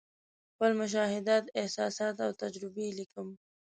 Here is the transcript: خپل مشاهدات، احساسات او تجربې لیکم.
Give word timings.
خپل 0.53 0.71
مشاهدات، 0.81 1.43
احساسات 1.59 2.15
او 2.25 2.31
تجربې 2.43 2.87
لیکم. 2.99 3.27